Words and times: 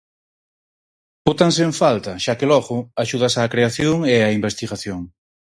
Bótanse 1.25 1.61
en 1.67 1.73
falta, 1.81 2.11
xa 2.23 2.33
que 2.39 2.49
logo, 2.53 2.75
axudas 3.03 3.33
á 3.39 3.41
creación 3.53 3.97
e 4.13 4.15
á 4.27 4.29
investigación. 4.39 4.99